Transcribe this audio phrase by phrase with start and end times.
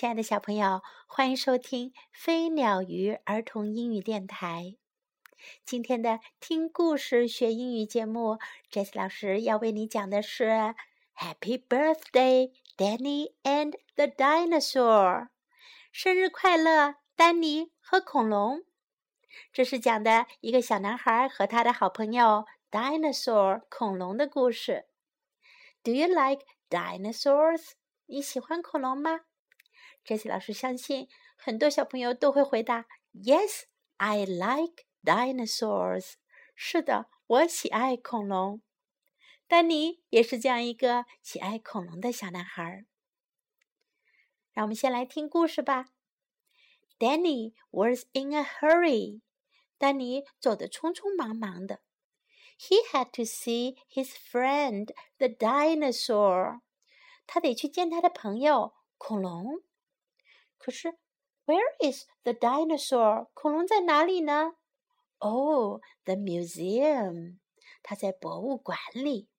[0.00, 4.76] 亲爱的小朋友，欢迎收听飞鸟鱼儿童英语电台。
[5.66, 8.38] 今天的听故事学英语节目
[8.72, 10.44] ，Jess 老师要为你讲的是
[11.14, 15.24] 《Happy Birthday, Danny and the Dinosaur》。
[15.92, 18.62] 生日快乐，丹尼和恐龙。
[19.52, 24.86] 这是讲的一个小男孩和他的好朋友 Dinosaur 恐龙的故事。
[25.82, 27.72] Do you like dinosaurs？
[28.06, 29.20] 你喜欢恐龙吗
[30.04, 33.64] ？Jessie 老师相信很多小朋友都会回答：Yes,
[33.96, 36.14] I like dinosaurs。
[36.54, 38.62] 是的，我喜爱恐龙。
[39.46, 42.84] 丹尼也是这样一个喜爱恐龙的小男孩。
[44.52, 45.86] 让我们先来听故事吧。
[46.98, 49.22] Danny was in a hurry。
[49.78, 51.80] 丹尼走得匆匆忙忙的。
[52.58, 56.60] He had to see his friend the dinosaur。
[57.26, 59.62] 他得去见他的朋友恐龙。
[60.59, 60.97] 可是，
[61.45, 63.27] Where is the dinosaur？
[63.33, 64.53] 恐龙在哪里呢？
[65.19, 67.37] Oh, the museum。
[67.83, 69.29] 它在博物馆里。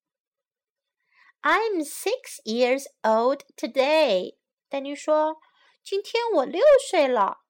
[1.42, 4.36] I'm six years old today。
[4.68, 5.38] 丹尼说：“
[5.82, 7.40] 今天我六岁了。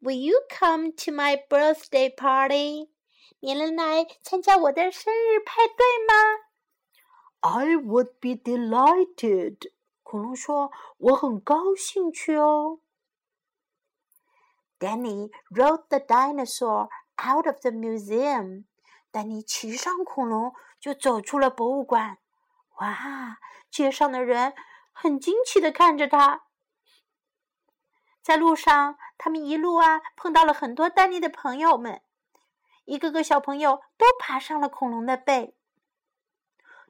[0.00, 2.90] Will you come to my birthday party？
[3.40, 6.14] 你能来参加我的生日派对吗？
[7.40, 9.70] I would be delighted。
[10.02, 12.80] 恐龙说：“我很高兴去哦。”
[14.80, 18.64] Danny rode the dinosaur out of the museum.
[19.10, 22.18] 丹尼骑上恐龙就走出了博物馆。
[22.78, 23.38] 哇！
[23.70, 24.54] 街上的人
[24.92, 26.42] 很惊奇的看着他。
[28.22, 32.02] 在路上，他们一路啊碰到了很多丹尼的朋友们，
[32.84, 35.54] 一个个小朋友都爬上了恐龙的背。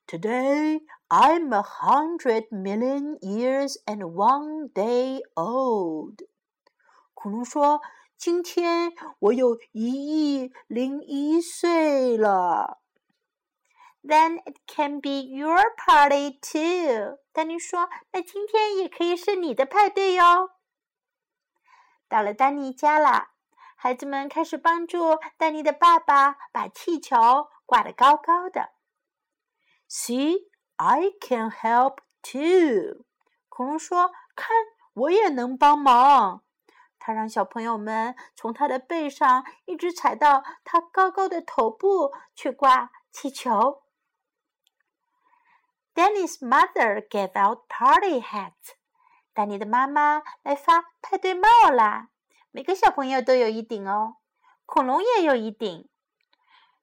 [0.07, 6.23] Today I'm a hundred million years and one day old.
[7.22, 7.82] 恐龙说
[8.18, 12.80] ：“今天我有一亿零一岁了。”
[14.02, 17.20] Then it can be your party too。
[17.31, 20.50] 丹尼说：“那今天也可以是你的派对哟。”
[22.10, 23.28] 到了丹尼家了，
[23.76, 27.16] 孩子们开始帮助丹尼的爸爸把气球
[27.68, 28.72] 挂得高高的。
[29.88, 33.06] See, I can help too。
[33.48, 34.50] 恐龙说：“看，
[34.96, 36.42] 我也能帮忙。”
[37.03, 43.81] 他让小朋友们从他的背上一直踩到他高高的头部去挂气球。
[45.95, 48.75] Danny's mother gave out party hats。
[49.34, 52.09] 丹尼的妈妈来发派对帽啦！
[52.51, 54.18] 每个小朋友都有一顶哦，
[54.68, 55.89] 恐龙也有一顶。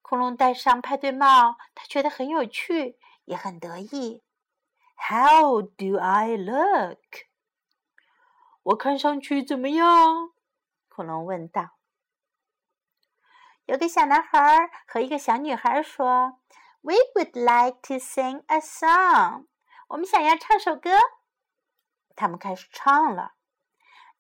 [0.03, 4.25] 恐龙戴上派对帽，他觉得很有趣，也很得意。
[4.97, 7.28] How do I look？
[8.69, 10.33] 我看上去怎么样？
[10.89, 11.79] 恐龙问道。
[13.65, 16.41] 有个小男孩和一个小女孩说
[16.83, 19.47] ：“We would like to sing a song。”
[19.89, 20.91] 我们想要唱首歌。
[22.15, 23.33] 他们开始唱了。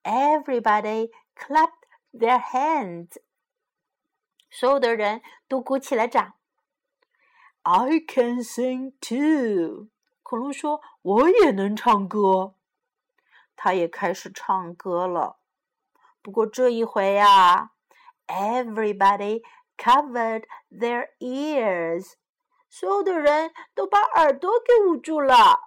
[0.02, 3.20] Everybody clapped their hands。
[4.50, 6.34] 所有的人都鼓起了掌。
[7.62, 9.88] I can sing too。
[10.22, 12.54] 恐龙说：“我也能唱歌。”
[13.60, 15.40] 他也开始唱歌了，
[16.22, 17.72] 不过这一回啊
[18.28, 19.42] ，everybody
[19.76, 22.12] covered their ears，
[22.68, 25.58] 所有的人都把耳朵给捂住了。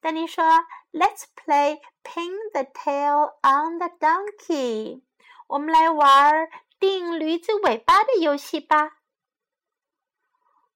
[0.00, 0.44] 丹尼说
[0.92, 5.02] ：“Let's play pin the tail on the donkey，
[5.48, 6.48] 我们来玩
[6.78, 8.98] 钉驴子尾巴的游戏吧。”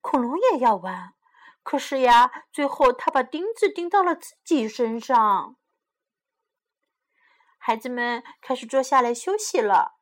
[0.03, 1.16] 恐龙也要玩。
[1.67, 5.57] 可是呀，最后他把钉子钉到了自己身上。
[7.59, 9.97] 孩子们开始坐下来休息了。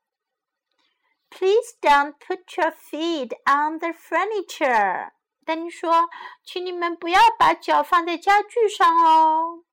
[1.31, 5.13] Please don't put your feet on the furniture。
[5.47, 6.11] 丹尼说
[6.45, 9.65] ：“请你们不要把脚放在家具上哦。”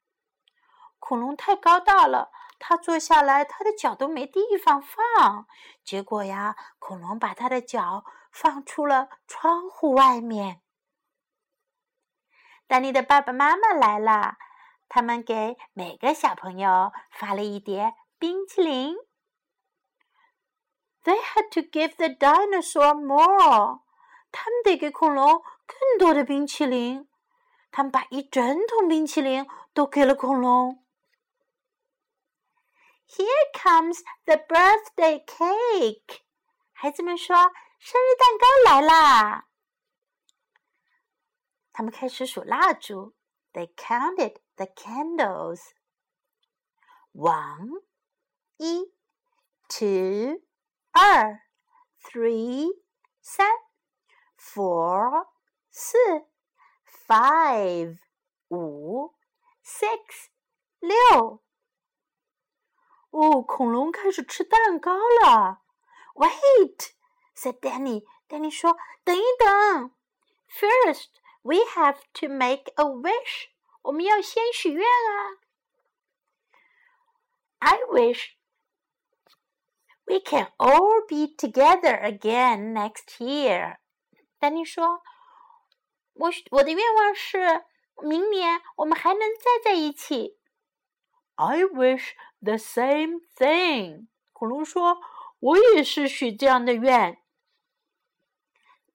[0.98, 5.46] 恐龙太高大了，他坐下来，他的脚都没地方放。
[5.84, 10.61] 结果呀，恐龙把他的脚放出了窗户外面。
[12.72, 14.38] 丹尼的爸爸妈妈来了，
[14.88, 18.96] 他们给每个小朋友发了一碟冰淇淋。
[21.04, 23.82] They had to give the dinosaur more。
[24.32, 27.10] 他们得给恐龙更多的冰淇淋。
[27.74, 30.82] 他们把一整桶冰淇淋都给了恐龙。
[33.06, 36.22] Here comes the birthday cake。
[36.72, 37.36] 孩子们说
[37.80, 39.48] ：“生日蛋糕来啦！”
[41.81, 43.15] 他们开始数蜡烛。
[43.53, 45.61] They counted the the candles.
[47.13, 47.83] One,
[48.59, 48.93] 一
[49.69, 50.43] two,
[50.93, 51.41] 二
[52.03, 52.69] three,
[53.23, 53.49] 三
[54.39, 55.29] four,
[55.71, 55.97] 四
[57.07, 57.99] five,
[58.49, 59.15] 五
[59.65, 60.29] six,
[60.81, 61.43] 六。
[63.11, 65.63] 哦，恐龙开始吃蛋糕了。
[66.15, 66.91] Wait,
[67.35, 68.05] said Danny.
[68.29, 69.95] Danny 说：“等一等。
[70.49, 71.09] First,”
[71.43, 73.49] we have to make a wish.
[73.83, 75.39] 我们要先许愿啊。
[77.59, 78.33] I wish
[80.05, 83.79] we can all be together again next year.
[84.39, 85.01] 丹尼说：“
[86.15, 87.65] 我我的愿望是，
[88.03, 90.39] 明年我们还能再在一起。”
[91.37, 94.09] I wish the same thing。
[94.33, 94.99] 恐龙说：“
[95.41, 97.23] 我也是许这样的愿。”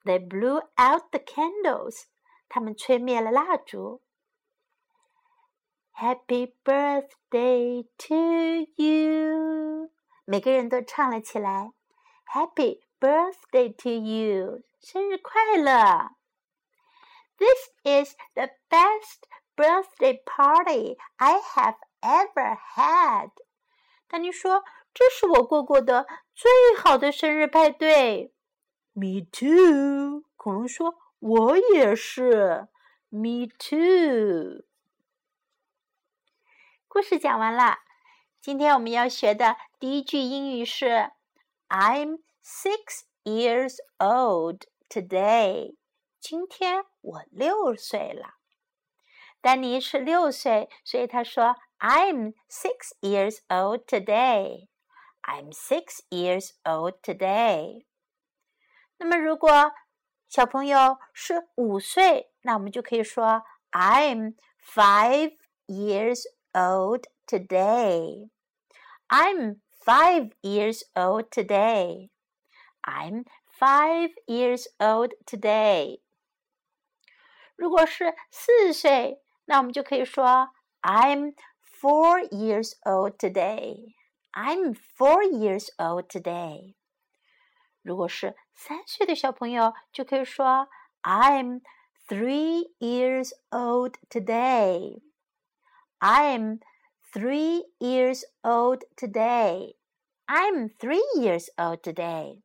[0.03, 2.05] They blew out the candles。
[2.48, 4.02] 他们吹灭了蜡烛。
[5.98, 9.90] Happy birthday to you！
[10.26, 11.72] 每个人都唱了起来。
[12.26, 14.62] Happy birthday to you！
[14.81, 16.10] 生日快乐
[17.38, 19.22] ！This is the best
[19.56, 23.31] birthday party I have ever had。
[24.06, 28.34] 丹尼说：“这是我过过的最好的生日派对。”
[28.92, 30.25] Me too。
[30.37, 32.68] 恐龙说：“我也是。”
[33.08, 34.64] Me too。
[36.88, 37.78] 故事讲完了，
[38.40, 41.12] 今天我们要学的第一句英语是
[41.68, 45.76] "I'm six years old today."
[46.20, 48.34] 今天我六岁了。
[49.40, 54.68] 丹尼是六岁，所以他说 "I'm six years old today."
[55.22, 57.86] I'm six years old today.
[58.98, 59.72] 那么如果
[60.27, 65.35] 小朋友是五岁，那我们就可以说 "I'm five
[65.67, 66.23] years
[66.53, 68.29] old today.
[69.07, 72.09] I'm five years old today.
[72.83, 73.25] I'm
[73.59, 75.99] five years old today.
[77.55, 80.49] 如果是四岁，那我们就可以说
[80.81, 83.93] I'm four years old today.
[84.31, 86.74] I'm four years old today.
[87.86, 90.68] 如果是三岁的小朋友，就可以说
[91.02, 91.62] I'm
[92.08, 95.02] three years old today.
[96.00, 96.58] I'm
[97.12, 99.76] three years old today.
[100.26, 102.42] I'm three years old today.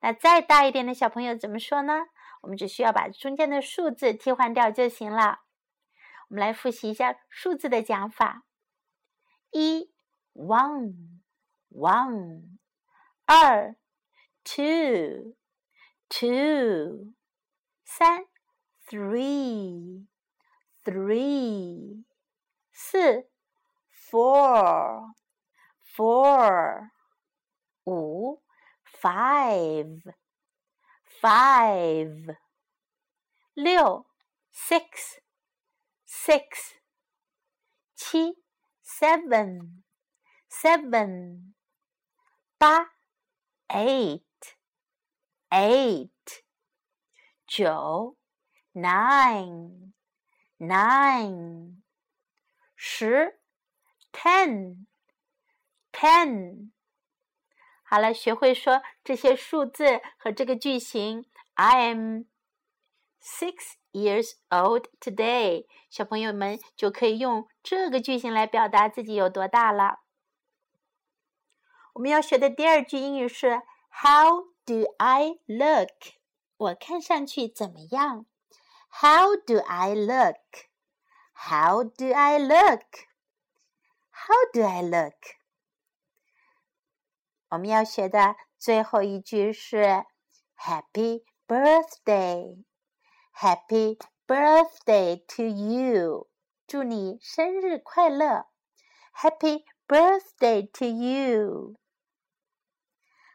[0.00, 2.06] 那再大一点的小朋友怎么说呢？
[2.40, 5.42] 我们只需要把中间的数字替换掉就行了。
[6.28, 8.42] 我们来复习一下数字的讲法：
[9.52, 9.92] 一
[10.34, 11.20] one
[11.70, 12.58] one，
[13.24, 13.76] 二
[14.43, 15.35] two
[16.09, 17.13] two，
[17.83, 18.25] 三
[18.89, 20.05] three
[20.85, 22.05] three。
[22.79, 23.23] 四，
[23.89, 25.13] four
[25.95, 26.91] four，
[27.87, 28.39] 五，
[29.01, 30.03] five
[31.19, 32.37] five，
[33.55, 34.05] 六，
[34.51, 35.19] six
[36.05, 36.75] six，
[37.95, 38.35] 七，
[38.83, 39.83] seven
[40.47, 41.55] seven，
[42.59, 42.89] 八，
[43.71, 44.23] eight
[45.51, 46.09] eight，
[47.45, 48.15] 九，
[48.73, 49.93] nine
[50.57, 51.77] nine。
[52.75, 53.39] 十，
[54.11, 54.85] ten，ten。
[57.83, 61.25] 好了，学会说这些数字和这个句型。
[61.55, 62.25] I am
[63.19, 65.65] six years old today。
[65.89, 70.01] 小朋友们就可以用这个句型来表达自己有多大了。
[71.93, 73.63] 我们要学的第二句英语是
[74.03, 76.13] How do I look？
[76.57, 78.25] 我看上去怎么样？
[78.89, 82.83] How do I look？How do I look?
[84.09, 85.13] How do I look?
[87.49, 90.05] 我们要学的最后一句是
[90.57, 92.63] Happy birthday,
[93.33, 96.27] Happy birthday to you，
[96.65, 98.47] 祝你生日快乐，
[99.13, 101.75] Happy birthday to you。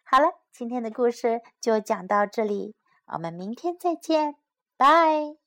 [0.05, 2.74] 好了， 今天的故事就讲到这里，
[3.14, 4.38] 我们明天再见，
[4.76, 5.38] 拜。